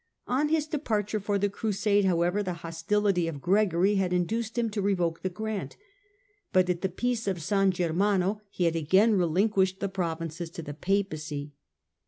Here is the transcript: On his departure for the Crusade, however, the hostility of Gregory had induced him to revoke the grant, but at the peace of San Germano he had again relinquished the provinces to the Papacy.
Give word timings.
On 0.25 0.49
his 0.49 0.65
departure 0.65 1.19
for 1.19 1.37
the 1.37 1.47
Crusade, 1.47 2.05
however, 2.05 2.41
the 2.41 2.55
hostility 2.65 3.27
of 3.27 3.39
Gregory 3.39 3.97
had 3.97 4.11
induced 4.13 4.57
him 4.57 4.71
to 4.71 4.81
revoke 4.81 5.21
the 5.21 5.29
grant, 5.29 5.77
but 6.51 6.71
at 6.71 6.81
the 6.81 6.89
peace 6.89 7.27
of 7.27 7.39
San 7.39 7.69
Germano 7.69 8.41
he 8.49 8.63
had 8.63 8.75
again 8.75 9.13
relinquished 9.13 9.79
the 9.79 9.87
provinces 9.89 10.49
to 10.49 10.63
the 10.63 10.73
Papacy. 10.73 11.53